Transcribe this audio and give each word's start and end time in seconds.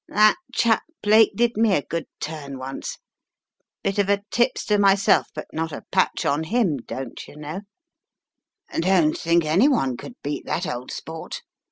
"That 0.07 0.37
chap 0.51 0.81
Blake 1.03 1.35
did 1.35 1.57
me 1.57 1.75
a 1.75 1.83
good 1.83 2.07
turn 2.19 2.57
once, 2.57 2.97
bit 3.83 3.99
of 3.99 4.09
a 4.09 4.23
tipster 4.31 4.79
myself, 4.79 5.27
but 5.35 5.45
not 5.53 5.71
a 5.71 5.85
patch 5.91 6.25
on 6.25 6.45
him, 6.45 6.77
dontcher 6.87 7.35
know/' 7.37 7.61
"Don't 8.79 9.15
think 9.15 9.45
any 9.45 9.67
one 9.67 9.97
could 9.97 10.15
beat 10.23 10.47
that 10.47 10.65
old 10.65 10.89
sport!" 10.89 11.43